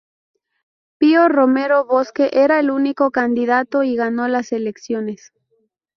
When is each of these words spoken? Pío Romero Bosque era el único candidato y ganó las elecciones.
Pío 0.97 1.29
Romero 1.29 1.85
Bosque 1.85 2.31
era 2.33 2.59
el 2.59 2.71
único 2.71 3.11
candidato 3.11 3.83
y 3.83 3.95
ganó 3.95 4.27
las 4.27 4.51
elecciones. 4.51 5.31